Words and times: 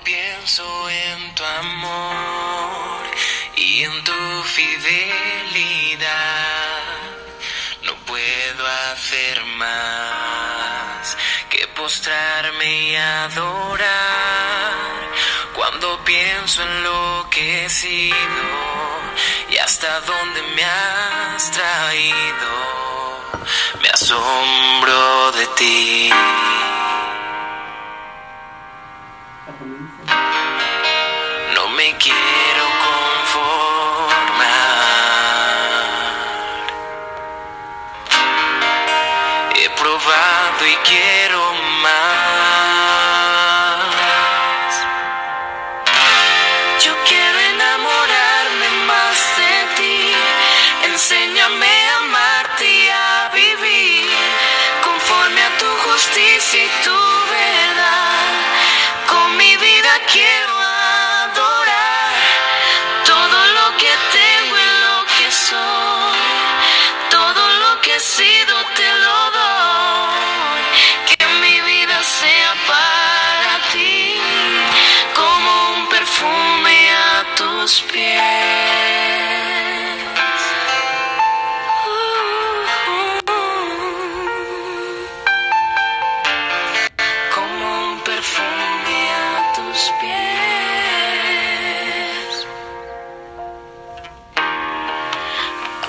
Pienso 0.00 0.88
en 0.90 1.34
tu 1.34 1.44
amor 1.44 3.02
y 3.56 3.84
en 3.84 4.04
tu 4.04 4.42
fidelidad, 4.44 6.08
no 7.82 7.94
puedo 8.06 8.66
hacer 8.92 9.44
más 9.44 11.16
que 11.50 11.68
postrarme 11.68 12.88
y 12.88 12.96
adorar. 12.96 14.72
Cuando 15.54 16.02
pienso 16.04 16.62
en 16.62 16.82
lo 16.82 17.28
que 17.30 17.66
he 17.66 17.70
sido 17.70 18.16
y 19.50 19.58
hasta 19.58 20.00
dónde 20.00 20.42
me 20.56 20.64
has 20.64 21.50
traído, 21.50 22.50
me 23.82 23.88
asombro 23.90 25.32
de 25.32 25.46
ti. 25.58 26.10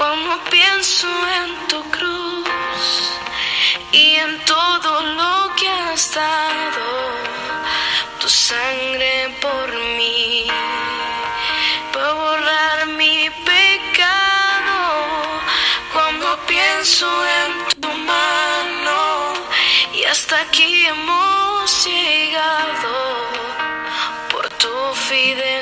Cuando 0.06 0.38
pienso 0.52 1.08
en 1.40 1.68
tu 1.70 1.82
cruz 1.90 2.86
y 3.94 4.16
en 4.16 4.38
todo 4.44 5.02
lo 5.02 5.56
que 5.56 5.70
has 5.70 6.14
dado, 6.14 6.90
tu 8.20 8.28
sangre 8.28 9.34
por 9.40 9.68
mí, 9.98 10.46
para 11.94 12.12
borrar 12.12 12.86
mi 12.98 13.30
pecado. 13.46 14.82
Cuando 15.94 16.38
pienso 16.48 17.08
en 17.40 17.80
tu 17.80 17.88
mano 17.88 19.36
y 19.94 20.04
hasta 20.04 20.42
aquí 20.42 20.86
hemos 20.86 21.86
llegado 21.86 22.94
por 24.30 24.50
tu 24.50 24.76
fidelidad. 25.08 25.53